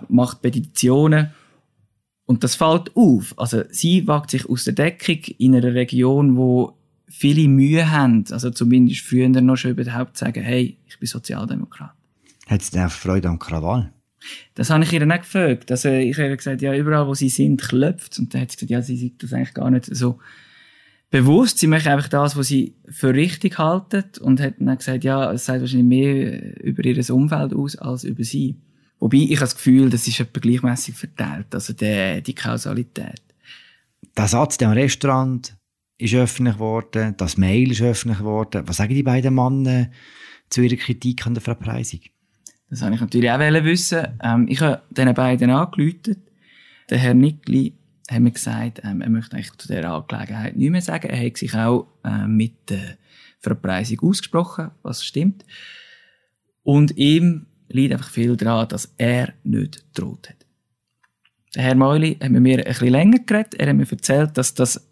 macht 0.07 0.43
Petitionen 0.43 1.31
und 2.25 2.43
das 2.43 2.53
fällt 2.53 2.95
auf. 2.95 3.33
Also, 3.37 3.63
sie 3.71 4.05
wagt 4.07 4.29
sich 4.29 4.47
aus 4.47 4.65
der 4.65 4.73
Deckung 4.73 5.19
in 5.39 5.55
einer 5.55 5.73
Region, 5.73 6.37
wo 6.37 6.77
viele 7.07 7.47
Mühe 7.47 7.89
haben, 7.89 8.23
also 8.29 8.51
zumindest 8.51 9.01
früher 9.01 9.29
noch 9.29 9.57
schon 9.57 9.71
überhaupt 9.71 10.15
sagen, 10.15 10.43
hey, 10.43 10.77
ich 10.87 10.99
bin 10.99 11.07
Sozialdemokrat. 11.07 11.98
Hat 12.49 12.63
sie 12.63 12.71
denn 12.71 12.85
auch 12.85 12.91
Freude 12.91 13.29
am 13.29 13.37
Krawall? 13.37 13.93
Das 14.55 14.71
habe 14.71 14.83
ich 14.83 14.91
ihr 14.91 15.05
nicht 15.05 15.21
gefragt. 15.21 15.71
Also 15.71 15.89
ich 15.89 16.17
habe 16.17 16.35
gesagt, 16.35 16.61
ja, 16.63 16.75
überall 16.75 17.07
wo 17.07 17.13
sie 17.13 17.29
sind, 17.29 17.61
klopft 17.61 18.17
Und 18.17 18.33
dann 18.33 18.41
hat 18.41 18.51
sie 18.51 18.57
gesagt, 18.57 18.71
ja, 18.71 18.81
sie 18.81 18.97
sieht 18.97 19.21
das 19.21 19.33
eigentlich 19.33 19.53
gar 19.53 19.69
nicht 19.69 19.85
so 19.85 20.19
bewusst. 21.11 21.59
Sie 21.59 21.67
machen 21.67 21.87
einfach 21.89 22.09
das, 22.09 22.35
was 22.35 22.47
sie 22.47 22.75
für 22.89 23.13
richtig 23.13 23.59
halten. 23.59 24.05
Und 24.21 24.41
hat 24.41 24.55
dann 24.59 24.77
gesagt, 24.77 25.03
ja, 25.03 25.31
es 25.31 25.45
sagt 25.45 25.61
wahrscheinlich 25.61 25.87
mehr 25.87 26.63
über 26.63 26.83
ihr 26.83 27.13
Umfeld 27.13 27.53
aus 27.53 27.75
als 27.75 28.03
über 28.03 28.23
sie. 28.23 28.57
Wobei 28.99 29.17
ich 29.17 29.37
habe 29.37 29.41
das 29.41 29.55
Gefühl, 29.55 29.91
das 29.91 30.07
ist 30.07 30.19
etwa 30.19 30.39
gleichmäßig 30.39 30.95
verteilt. 30.95 31.53
Also 31.53 31.73
die, 31.73 32.21
die 32.23 32.35
Kausalität. 32.35 33.21
Der 34.17 34.27
Satz 34.27 34.57
in 34.57 34.67
dem 34.67 34.71
Restaurant 34.71 35.55
ist 35.99 36.15
öffentlich 36.15 36.55
geworden. 36.55 37.13
Das 37.15 37.37
Mail 37.37 37.71
ist 37.71 37.81
öffentlich 37.81 38.17
geworden. 38.17 38.63
Was 38.65 38.77
sagen 38.77 38.95
die 38.95 39.03
beiden 39.03 39.35
Männer 39.35 39.91
zu 40.49 40.61
ihrer 40.61 40.77
Kritik 40.77 41.27
an 41.27 41.35
der 41.35 41.43
Verpreisung? 41.43 42.01
Das 42.69 42.81
wollte 42.81 42.95
ich 42.95 43.01
natürlich 43.01 43.31
auch 43.31 43.39
wissen. 43.39 44.07
Ähm, 44.21 44.47
ich 44.47 44.61
habe 44.61 44.81
diesen 44.91 45.13
beiden 45.13 45.49
angerufen. 45.49 46.23
Der 46.89 46.97
Herr 46.97 47.13
Nickli 47.13 47.73
haben 48.09 48.25
wir 48.25 48.31
gesagt, 48.31 48.81
ähm, 48.83 49.01
er 49.01 49.09
möchte 49.09 49.35
eigentlich 49.35 49.53
zu 49.57 49.67
dieser 49.67 49.91
Angelegenheit 49.91 50.55
nicht 50.55 50.69
mehr 50.69 50.81
sagen. 50.81 51.09
Er 51.09 51.25
hat 51.25 51.37
sich 51.37 51.53
auch 51.55 51.87
äh, 52.03 52.27
mit 52.27 52.69
der 52.69 52.97
Verpreisung 53.39 53.99
ausgesprochen, 54.01 54.71
was 54.83 55.03
stimmt. 55.03 55.45
Und 56.63 56.97
ihm 56.97 57.47
liegt 57.69 57.93
einfach 57.93 58.09
viel 58.09 58.35
daran, 58.35 58.67
dass 58.67 58.93
er 58.97 59.33
nicht 59.43 59.85
droht 59.97 60.29
hat. 60.29 60.45
Der 61.55 61.63
Herr 61.63 61.75
Meuli 61.75 62.17
hat 62.21 62.29
mit 62.29 62.41
mir 62.41 62.59
ein 62.59 62.65
bisschen 62.65 62.89
länger 62.89 63.19
geredet. 63.19 63.55
Er 63.55 63.69
hat 63.69 63.75
mir 63.75 63.89
erzählt, 63.89 64.37
dass 64.37 64.53
das 64.53 64.87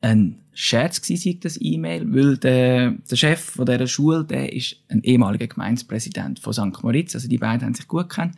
ein 0.00 0.41
Scherz 0.54 1.08
war, 1.08 1.34
das 1.40 1.58
E-Mail, 1.60 2.12
weil 2.12 2.36
der, 2.36 2.92
der 2.92 3.16
Chef 3.16 3.40
von 3.40 3.66
dieser 3.66 3.86
Schule, 3.86 4.24
der 4.24 4.52
ist 4.52 4.76
ein 4.88 5.02
ehemaliger 5.02 5.46
Gemeindepräsident 5.46 6.40
von 6.40 6.52
St. 6.52 6.82
Moritz, 6.82 7.14
also 7.14 7.28
die 7.28 7.38
beiden 7.38 7.66
haben 7.66 7.74
sich 7.74 7.88
gut 7.88 8.08
gekannt. 8.08 8.34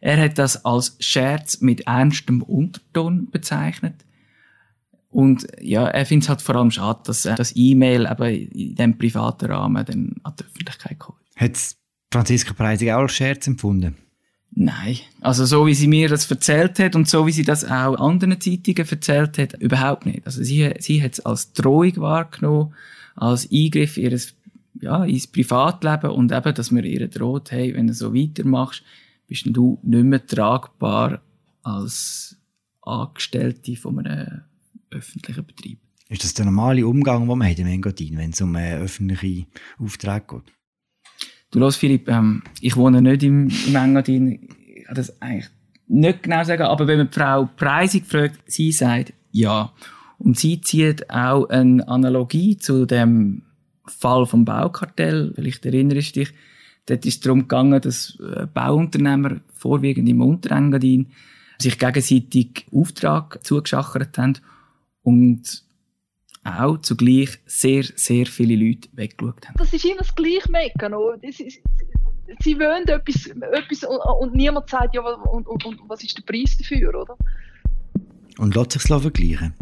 Er 0.00 0.22
hat 0.22 0.38
das 0.38 0.64
als 0.64 0.96
Scherz 1.00 1.60
mit 1.60 1.86
ernstem 1.86 2.42
Unterton 2.42 3.30
bezeichnet. 3.30 4.04
Und 5.08 5.46
ja, 5.60 5.86
er 5.86 6.04
findet 6.04 6.24
es 6.24 6.28
halt 6.28 6.42
vor 6.42 6.56
allem 6.56 6.70
schade, 6.70 7.00
dass 7.04 7.22
das 7.22 7.52
E-Mail 7.56 8.06
eben 8.10 8.50
in 8.50 8.74
diesem 8.74 8.98
privaten 8.98 9.46
Rahmen 9.46 9.84
dann 9.84 10.14
an 10.22 10.34
die 10.38 10.44
Öffentlichkeit 10.44 10.98
kommt. 10.98 11.18
Hat 11.36 11.58
Franziska 12.12 12.52
Preisig 12.52 12.92
auch 12.92 13.00
als 13.00 13.14
Scherz 13.14 13.46
empfunden? 13.46 13.96
Nein. 14.50 14.98
Also 15.20 15.44
so 15.44 15.66
wie 15.66 15.74
sie 15.74 15.86
mir 15.86 16.08
das 16.08 16.30
erzählt 16.30 16.78
hat 16.78 16.96
und 16.96 17.08
so 17.08 17.26
wie 17.26 17.32
sie 17.32 17.44
das 17.44 17.64
auch 17.64 17.96
anderen 17.96 18.40
Zeitungen 18.40 18.88
erzählt 18.88 19.38
hat, 19.38 19.54
überhaupt 19.60 20.06
nicht. 20.06 20.24
Also 20.24 20.42
sie, 20.42 20.72
sie 20.78 21.02
hat 21.02 21.14
es 21.14 21.20
als 21.20 21.52
Drohung 21.52 21.96
wahrgenommen, 21.96 22.74
als 23.16 23.50
Eingriff 23.52 23.98
in 23.98 24.12
ihr, 24.12 24.20
ja, 24.80 25.04
ins 25.04 25.26
Privatleben 25.26 26.10
und 26.10 26.32
eben, 26.32 26.54
dass 26.54 26.70
man 26.70 26.84
ihr 26.84 27.06
droht, 27.08 27.50
hey, 27.50 27.74
wenn 27.74 27.86
du 27.86 27.94
so 27.94 28.14
weitermachst, 28.14 28.82
bist 29.26 29.44
du 29.46 29.78
nicht 29.82 30.04
mehr 30.04 30.24
tragbar 30.26 31.20
als 31.62 32.36
Angestellte 32.82 33.76
von 33.76 34.06
einem 34.06 34.42
öffentlichen 34.90 35.44
Betrieb. 35.44 35.78
Ist 36.08 36.22
das 36.22 36.34
der 36.34 36.44
normale 36.44 36.86
Umgang, 36.86 37.26
den 37.26 37.38
man 37.38 37.50
hat 37.50 37.58
im 37.58 37.66
Engadin, 37.66 38.16
wenn 38.16 38.30
es 38.30 38.40
um 38.40 38.54
äh, 38.54 38.76
öffentliche 38.76 39.46
Aufträge 39.78 40.24
geht? 40.28 40.52
Du 41.56 41.60
los, 41.60 41.76
Philipp, 41.76 42.06
ähm, 42.10 42.42
ich 42.60 42.76
wohne 42.76 43.00
nicht 43.00 43.22
im, 43.22 43.48
im 43.66 43.76
Engadin. 43.76 44.46
Ich 44.74 44.84
kann 44.84 44.94
das 44.94 45.22
eigentlich 45.22 45.48
nicht 45.88 46.22
genau 46.22 46.44
sagen, 46.44 46.64
aber 46.64 46.86
wenn 46.86 46.98
man 46.98 47.08
die 47.08 47.14
Frau 47.18 47.48
Preisig 47.56 48.04
fragt, 48.04 48.40
sie 48.44 48.72
sagt 48.72 49.14
ja. 49.32 49.72
Und 50.18 50.38
sie 50.38 50.60
zieht 50.60 51.08
auch 51.08 51.48
eine 51.48 51.88
Analogie 51.88 52.58
zu 52.58 52.84
dem 52.84 53.40
Fall 53.86 54.26
vom 54.26 54.44
Baukartell. 54.44 55.32
Vielleicht 55.34 55.64
erinnerst 55.64 56.16
du 56.16 56.20
dich, 56.20 56.34
dort 56.84 57.06
ist 57.06 57.14
es 57.14 57.20
darum 57.20 57.40
gegangen, 57.40 57.80
dass 57.80 58.18
äh, 58.20 58.46
Bauunternehmer, 58.52 59.40
vorwiegend 59.54 60.10
im 60.10 60.20
Unterengadin, 60.20 61.06
sich 61.56 61.78
gegenseitig 61.78 62.66
Auftrag 62.70 63.42
zugeschachert 63.42 64.18
haben 64.18 64.34
und 65.00 65.64
auch 66.46 66.78
zugleich 66.78 67.38
sehr, 67.46 67.84
sehr 67.94 68.26
viele 68.26 68.56
Leute 68.56 68.88
weggeschaut 68.92 69.48
haben. 69.48 69.56
Das 69.58 69.72
ist 69.72 69.84
immer 69.84 69.98
das 69.98 70.14
gleiche 70.14 70.50
Mecken. 70.50 70.94
Sie 72.40 72.58
wollen 72.58 72.86
etwas, 72.88 73.26
etwas 73.26 73.84
und 74.20 74.34
niemand 74.34 74.68
sagt, 74.68 74.94
ja, 74.94 75.02
und, 75.02 75.46
und, 75.46 75.64
und 75.64 75.80
was 75.88 76.02
ist 76.02 76.16
der 76.16 76.22
Preis 76.22 76.56
dafür, 76.58 77.00
oder? 77.00 77.16
Und 78.38 78.54
lässt 78.54 78.72
sich 78.72 78.90
es 78.90 79.02
vergleichen? 79.02 79.54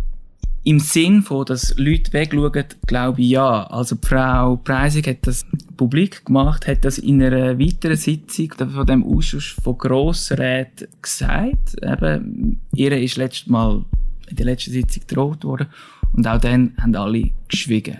Im 0.66 0.80
Sinn 0.80 1.20
von, 1.20 1.44
dass 1.44 1.76
Leute 1.76 2.10
wegschauen, 2.14 2.64
glaube 2.86 3.20
ich 3.20 3.28
ja. 3.28 3.64
Also 3.64 3.96
Frau 4.02 4.56
Preisig 4.56 5.06
hat 5.06 5.26
das 5.26 5.44
publik 5.76 6.24
gemacht, 6.24 6.66
hat 6.66 6.86
das 6.86 6.96
in 6.96 7.22
einer 7.22 7.58
weiteren 7.58 7.96
Sitzung 7.96 8.50
von 8.54 8.86
dem 8.86 9.04
Ausschuss 9.04 9.56
von 9.62 9.76
Grossräten 9.76 10.88
gesagt. 11.02 11.76
Eben, 11.82 12.60
ihr 12.74 12.92
ist 12.92 13.16
letztes 13.16 13.46
Mal 13.48 13.84
in 14.28 14.36
der 14.36 14.46
letzten 14.46 14.72
Sitzung 14.72 15.02
gedroht 15.06 15.44
worden. 15.44 15.66
Und 16.14 16.26
auch 16.26 16.40
dann 16.40 16.72
haben 16.80 16.94
alle 16.94 17.30
geschwiegen. 17.48 17.98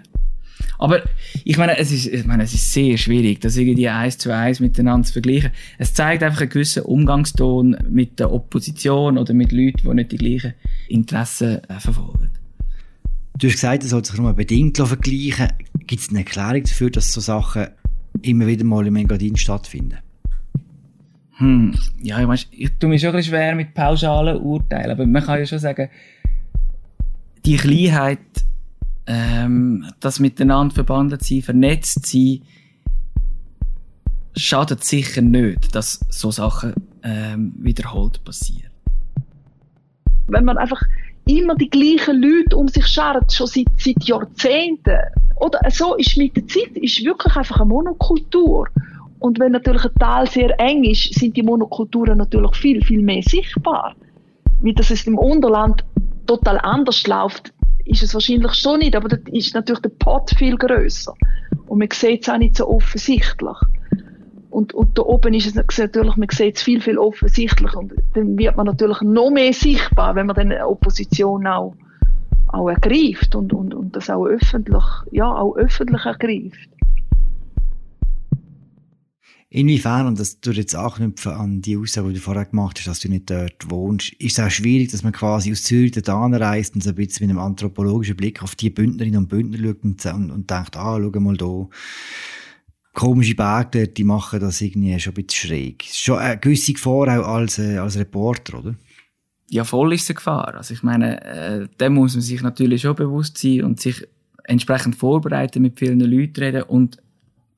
Aber 0.78 1.02
ich 1.44 1.56
meine, 1.56 1.78
es 1.78 1.92
ist, 1.92 2.06
ich 2.06 2.26
meine, 2.26 2.44
es 2.44 2.54
ist 2.54 2.72
sehr 2.72 2.96
schwierig, 2.96 3.40
das 3.40 3.56
irgendwie 3.56 3.88
eins 3.88 4.18
zu 4.18 4.34
eins 4.34 4.60
miteinander 4.60 5.06
zu 5.06 5.12
vergleichen. 5.14 5.50
Es 5.78 5.94
zeigt 5.94 6.22
einfach 6.22 6.40
einen 6.40 6.50
gewissen 6.50 6.82
Umgangston 6.82 7.76
mit 7.88 8.18
der 8.20 8.32
Opposition 8.32 9.18
oder 9.18 9.34
mit 9.34 9.52
Leuten, 9.52 9.82
die 9.82 9.94
nicht 9.94 10.12
die 10.12 10.16
gleichen 10.16 10.54
Interessen 10.88 11.62
äh, 11.64 11.80
verfolgen. 11.80 12.30
Du 13.38 13.48
hast 13.48 13.54
gesagt, 13.54 13.82
es 13.82 13.90
soll 13.90 14.04
sich 14.04 14.16
nur 14.16 14.32
bedingt 14.32 14.76
vergleichen. 14.76 15.48
Gibt 15.86 16.02
es 16.02 16.10
eine 16.10 16.20
Erklärung 16.20 16.62
dafür, 16.62 16.90
dass 16.90 17.12
so 17.12 17.20
Sachen 17.20 17.66
immer 18.22 18.46
wieder 18.46 18.64
mal 18.64 18.86
im 18.86 18.96
Engadin 18.96 19.36
stattfinden? 19.36 19.98
Hm, 21.38 21.74
ja, 22.00 22.20
ich, 22.20 22.28
weiß, 22.28 22.46
ich 22.52 22.70
tue 22.78 22.88
mich 22.88 23.00
schon 23.00 23.10
ein 23.10 23.16
bisschen 23.16 23.32
schwer 23.32 23.56
mit 23.56 23.74
pauschalen 23.74 24.40
Urteilen, 24.40 24.92
aber 24.92 25.04
man 25.04 25.24
kann 25.24 25.40
ja 25.40 25.46
schon 25.46 25.58
sagen, 25.58 25.88
die 27.44 27.56
Kleinheit, 27.56 28.18
ähm, 29.06 29.86
das 30.00 30.20
miteinander 30.20 30.74
verbandelt 30.74 31.22
sein, 31.22 31.42
vernetzt 31.42 32.06
sein, 32.06 32.42
schadet 34.36 34.84
sicher 34.84 35.20
nicht, 35.20 35.74
dass 35.74 36.00
so 36.08 36.30
Sachen 36.30 36.74
ähm, 37.02 37.54
wiederholt 37.58 38.24
passieren. 38.24 38.70
Wenn 40.26 40.44
man 40.44 40.56
einfach 40.56 40.82
immer 41.26 41.54
die 41.54 41.68
gleichen 41.68 42.20
Leute 42.20 42.56
um 42.56 42.68
sich 42.68 42.86
schart, 42.86 43.32
schon 43.32 43.46
seit, 43.46 43.66
seit 43.76 44.02
Jahrzehnten, 44.04 44.98
oder 45.36 45.58
so 45.70 45.94
ist 45.96 46.16
mit 46.16 46.36
der 46.36 46.46
Zeit, 46.46 46.76
ist 46.76 47.04
wirklich 47.04 47.36
einfach 47.36 47.56
eine 47.56 47.66
Monokultur. 47.66 48.68
Und 49.18 49.38
wenn 49.38 49.52
natürlich 49.52 49.84
ein 49.84 49.94
Teil 49.98 50.28
sehr 50.28 50.58
eng 50.60 50.84
ist, 50.84 51.14
sind 51.14 51.36
die 51.36 51.42
Monokulturen 51.42 52.18
natürlich 52.18 52.54
viel, 52.56 52.84
viel 52.84 53.02
mehr 53.02 53.22
sichtbar. 53.22 53.94
Wie 54.60 54.72
das 54.72 54.90
es 54.90 55.06
im 55.06 55.18
Unterland 55.18 55.84
total 56.26 56.58
anders 56.58 57.06
läuft, 57.06 57.52
ist 57.84 58.02
es 58.02 58.14
wahrscheinlich 58.14 58.54
schon 58.54 58.78
nicht, 58.78 58.96
aber 58.96 59.08
da 59.08 59.16
ist 59.30 59.54
natürlich 59.54 59.82
der 59.82 59.90
Pot 59.90 60.30
viel 60.36 60.56
größer 60.56 61.14
und 61.66 61.78
man 61.78 61.88
sieht 61.92 62.22
es 62.22 62.28
auch 62.28 62.38
nicht 62.38 62.56
so 62.56 62.68
offensichtlich. 62.68 63.56
Und, 64.50 64.72
und 64.72 64.96
da 64.96 65.02
oben 65.02 65.34
ist 65.34 65.46
es 65.46 65.78
natürlich, 65.78 66.16
man 66.16 66.28
sieht 66.30 66.56
es 66.56 66.62
viel, 66.62 66.80
viel 66.80 66.96
offensichtlich 66.96 67.74
und 67.74 67.92
dann 68.14 68.38
wird 68.38 68.56
man 68.56 68.66
natürlich 68.66 69.00
noch 69.02 69.30
mehr 69.30 69.52
sichtbar, 69.52 70.14
wenn 70.14 70.26
man 70.26 70.36
dann 70.36 70.52
Opposition 70.62 71.46
auch, 71.46 71.74
auch 72.48 72.68
ergreift 72.68 73.34
und, 73.34 73.52
und, 73.52 73.74
und 73.74 73.96
das 73.96 74.08
auch 74.10 74.26
öffentlich, 74.26 74.84
ja, 75.10 75.26
auch 75.26 75.56
öffentlich 75.56 76.04
ergreift. 76.04 76.68
Inwiefern, 79.54 80.08
und 80.08 80.18
das 80.18 80.40
tut 80.40 80.56
jetzt 80.56 80.74
anknüpfen 80.74 81.30
an 81.30 81.62
die 81.62 81.76
Aussage, 81.76 82.08
die 82.08 82.14
du 82.14 82.20
vorher 82.20 82.44
gemacht 82.44 82.76
hast, 82.76 82.88
dass 82.88 82.98
du 82.98 83.08
nicht 83.08 83.30
dort 83.30 83.70
wohnst, 83.70 84.12
ist 84.14 84.36
es 84.36 84.44
auch 84.44 84.50
schwierig, 84.50 84.90
dass 84.90 85.04
man 85.04 85.12
quasi 85.12 85.52
aus 85.52 85.62
Zürich 85.62 85.92
da 85.92 86.26
reist 86.26 86.74
und 86.74 86.82
so 86.82 86.90
ein 86.90 86.96
bisschen 86.96 87.28
mit 87.28 87.36
einem 87.36 87.46
anthropologischen 87.46 88.16
Blick 88.16 88.42
auf 88.42 88.56
die 88.56 88.70
Bündnerinnen 88.70 89.18
und 89.18 89.28
Bündner 89.28 89.58
schaut 89.58 89.84
und, 89.84 90.30
und, 90.32 90.50
denkt, 90.50 90.76
ah, 90.76 90.98
schau 91.00 91.20
mal 91.20 91.36
da, 91.36 91.68
komische 92.94 93.36
Berge 93.36 93.86
die 93.86 94.02
machen 94.02 94.40
das 94.40 94.60
irgendwie 94.60 94.98
schon 94.98 95.12
ein 95.12 95.24
bisschen 95.24 95.48
schräg. 95.48 95.84
Schon 95.84 96.18
eine 96.18 96.36
gewisse 96.36 96.72
Gefahr 96.72 97.20
auch 97.20 97.28
als, 97.36 97.60
äh, 97.60 97.78
als 97.78 97.96
Reporter, 97.96 98.58
oder? 98.58 98.74
Ja, 99.50 99.62
voll 99.62 99.94
ist 99.94 100.10
eine 100.10 100.16
Gefahr. 100.16 100.52
Also 100.52 100.74
ich 100.74 100.82
meine, 100.82 101.22
äh, 101.22 101.68
da 101.78 101.88
muss 101.90 102.14
man 102.14 102.22
sich 102.22 102.42
natürlich 102.42 102.82
schon 102.82 102.96
bewusst 102.96 103.38
sein 103.38 103.62
und 103.62 103.78
sich 103.78 104.04
entsprechend 104.42 104.96
vorbereiten, 104.96 105.62
mit 105.62 105.78
vielen 105.78 106.00
Leuten 106.00 106.40
reden 106.42 106.64
und 106.64 106.98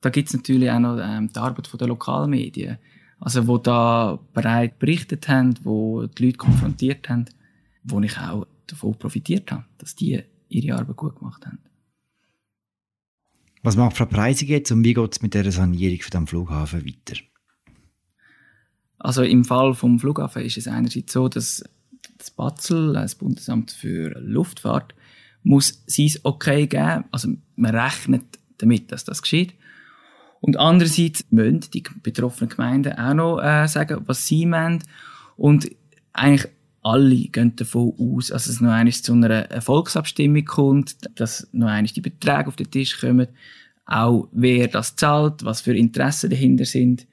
da 0.01 0.09
gibt 0.09 0.29
es 0.29 0.35
natürlich 0.35 0.69
auch 0.71 0.79
noch 0.79 0.99
ähm, 1.01 1.31
die 1.33 1.39
Arbeit 1.39 1.69
der 1.79 1.87
Lokalmedien. 1.87 2.77
Also, 3.19 3.47
wo 3.47 3.57
da 3.57 4.19
bereit 4.33 4.77
berichtet 4.77 5.27
haben, 5.27 5.55
wo 5.63 6.05
die 6.05 6.25
Leute 6.25 6.37
konfrontiert 6.37 7.09
haben, 7.09 7.25
wo 7.83 7.99
ich 8.01 8.17
auch 8.17 8.45
davon 8.67 8.97
profitiert 8.97 9.51
habe, 9.51 9.65
dass 9.79 9.95
die 9.95 10.21
ihre 10.49 10.77
Arbeit 10.77 10.95
gut 10.95 11.15
gemacht 11.17 11.45
haben. 11.45 11.59
Was 13.63 13.75
macht 13.75 13.97
Frau 13.97 14.05
Preisig 14.05 14.49
jetzt 14.49 14.71
und 14.71 14.83
wie 14.83 14.93
geht 14.93 15.13
es 15.13 15.21
mit 15.21 15.33
der 15.33 15.51
Sanierung 15.51 15.99
von 16.01 16.11
dem 16.11 16.27
Flughafen 16.27 16.85
weiter? 16.85 17.19
Also 18.99 19.23
im 19.23 19.45
Fall 19.45 19.73
vom 19.73 19.99
Flughafen 19.99 20.43
ist 20.43 20.57
es 20.57 20.67
einerseits 20.67 21.13
so, 21.13 21.27
dass 21.27 21.63
das 22.17 22.31
Batzel, 22.31 22.93
das 22.93 23.15
Bundesamt 23.15 23.71
für 23.71 24.19
Luftfahrt, 24.19 24.95
muss 25.43 25.83
sein 25.85 26.11
Okay 26.23 26.67
geben. 26.67 27.05
Also 27.11 27.29
man 27.55 27.75
rechnet 27.75 28.23
damit, 28.57 28.91
dass 28.91 29.03
das 29.05 29.21
geschieht. 29.21 29.53
Und 30.39 30.57
andererseits 30.57 31.25
müssen 31.29 31.61
die 31.73 31.83
betroffenen 32.03 32.49
Gemeinden 32.49 32.93
auch 32.93 33.13
noch 33.13 33.39
äh, 33.39 33.67
sagen, 33.67 34.03
was 34.05 34.27
sie 34.27 34.45
meinen. 34.45 34.83
Und 35.35 35.69
eigentlich 36.13 36.51
alle 36.83 37.15
gehen 37.15 37.55
davon 37.55 37.93
aus, 37.99 38.27
dass 38.27 38.47
es 38.47 38.61
noch 38.61 38.71
einmal 38.71 38.93
zu 38.93 39.13
einer 39.13 39.51
Erfolgsabstimmung 39.51 40.45
kommt, 40.45 40.95
dass 41.19 41.47
noch 41.51 41.67
einmal 41.67 41.91
die 41.91 42.01
Beträge 42.01 42.47
auf 42.47 42.55
den 42.55 42.71
Tisch 42.71 42.99
kommen, 42.99 43.27
auch 43.85 44.27
wer 44.31 44.67
das 44.67 44.95
zahlt, 44.95 45.43
was 45.43 45.61
für 45.61 45.75
Interessen 45.75 46.29
dahinter 46.29 46.65
sind. 46.65 47.07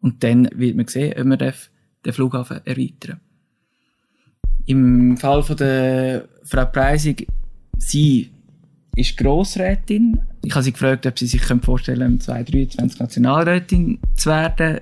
Und 0.00 0.22
dann 0.22 0.48
wird 0.54 0.76
man 0.76 0.86
sehen, 0.86 1.14
ob 1.18 1.26
man 1.26 1.38
den 1.38 2.12
Flughafen 2.12 2.60
erweitern 2.64 3.20
Im 4.66 5.16
Fall 5.16 5.42
von 5.42 5.56
der 5.56 6.28
Frau 6.44 6.64
Preisig, 6.66 7.26
sie 7.76 8.30
ist 8.96 9.16
Grossrätin. 9.16 10.20
Ich 10.44 10.52
habe 10.54 10.62
sie 10.62 10.72
gefragt, 10.72 11.06
ob 11.06 11.18
sie 11.18 11.26
sich 11.26 11.42
vorstellen 11.42 11.98
können, 11.98 12.20
2023 12.20 13.00
Nationalrätin 13.00 13.98
zu 14.14 14.30
werden. 14.30 14.80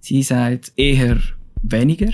Sie 0.00 0.22
sagt 0.22 0.72
eher 0.76 1.18
weniger. 1.62 2.10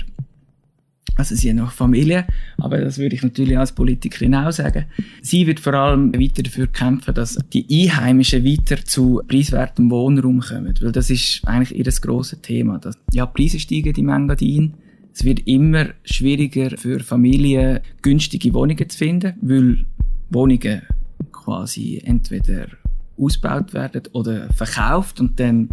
Also 1.15 1.35
sie 1.35 1.49
haben 1.49 1.57
noch 1.57 1.71
Familie, 1.71 2.25
aber 2.57 2.79
das 2.79 2.97
würde 2.97 3.15
ich 3.15 3.21
natürlich 3.21 3.57
als 3.57 3.71
Politikerin 3.71 4.33
auch 4.33 4.51
sagen. 4.51 4.85
Sie 5.21 5.45
wird 5.45 5.59
vor 5.59 5.75
allem 5.75 6.11
weiter 6.13 6.41
dafür 6.41 6.65
kämpfen, 6.67 7.13
dass 7.13 7.37
die 7.53 7.67
Einheimischen 7.69 8.43
weiter 8.43 8.83
zu 8.83 9.21
preiswertem 9.27 9.91
Wohnraum 9.91 10.39
kommen, 10.39 10.73
weil 10.81 10.91
das 10.91 11.11
ist 11.11 11.41
eigentlich 11.45 11.77
ihr 11.77 11.91
grosses 12.01 12.41
Thema. 12.41 12.79
Dass, 12.79 12.97
ja, 13.11 13.27
Preise 13.27 13.59
steigen 13.59 13.93
im 13.95 14.09
Engadin. 14.09 14.73
Es 15.13 15.23
wird 15.23 15.45
immer 15.45 15.89
schwieriger 16.03 16.75
für 16.77 16.99
Familien 16.99 17.81
günstige 18.01 18.51
Wohnungen 18.55 18.89
zu 18.89 18.97
finden, 18.97 19.33
weil 19.41 19.85
Wohnungen 20.31 20.81
quasi 21.43 22.01
entweder 22.03 22.67
ausgebaut 23.17 23.73
werden 23.73 24.03
oder 24.13 24.51
verkauft 24.53 25.19
und 25.19 25.39
dann 25.39 25.69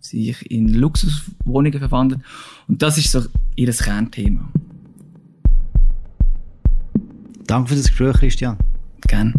sich 0.00 0.50
in 0.50 0.68
Luxuswohnungen 0.68 1.78
verwandeln. 1.78 2.22
Und 2.66 2.82
das 2.82 2.98
ist 2.98 3.10
so 3.10 3.22
ihr 3.56 3.72
Kernthema. 3.72 4.48
Danke 7.46 7.70
für 7.70 7.76
das 7.76 7.88
Gespräch, 7.88 8.16
Christian. 8.16 8.56
Gerne. 9.06 9.32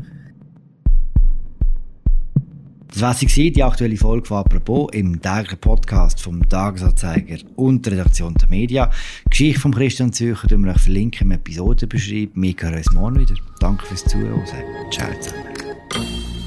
Das 2.91 3.01
war 3.01 3.13
sie, 3.13 3.51
die 3.51 3.63
aktuelle 3.63 3.95
Folge 3.95 4.27
von 4.27 4.37
«Apropos» 4.37 4.89
im 4.93 5.21
täglichen 5.21 5.59
Podcast 5.59 6.19
vom 6.21 6.47
Tagesanzeiger 6.49 7.37
und 7.55 7.85
der 7.85 7.93
Redaktion 7.93 8.33
der 8.33 8.49
Media. 8.49 8.91
Die 9.25 9.29
Geschichte 9.29 9.61
von 9.61 9.73
Christian 9.73 10.11
Zürcher 10.11 10.47
verlinken 10.47 10.65
wir 10.65 10.73
euch 10.73 10.81
verlinken 10.81 11.27
im 11.27 11.31
Episodenbeschreibung. 11.33 12.41
Wir 12.41 12.55
hören 12.59 12.75
uns 12.75 12.91
morgen 12.91 13.19
wieder. 13.19 13.35
Danke 13.59 13.85
fürs 13.85 14.03
Zuhören. 14.05 14.43
Ciao 14.91 15.07
zusammen. 15.21 15.58
Thank 15.91 16.33
you. 16.33 16.38